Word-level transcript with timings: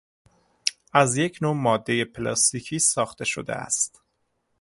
از 0.93 1.17
یک 1.17 1.39
نوع 1.41 1.53
مادهی 1.53 2.05
پلاستیکی 2.05 2.79
ساخته 2.79 3.25
شده 3.25 3.53
است. 3.55 4.01